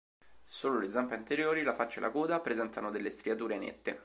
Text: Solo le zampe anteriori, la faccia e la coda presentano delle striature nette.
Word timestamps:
Solo 0.47 0.79
le 0.79 0.89
zampe 0.89 1.13
anteriori, 1.13 1.61
la 1.61 1.75
faccia 1.75 1.99
e 1.99 2.01
la 2.01 2.09
coda 2.09 2.39
presentano 2.41 2.89
delle 2.89 3.11
striature 3.11 3.59
nette. 3.59 3.99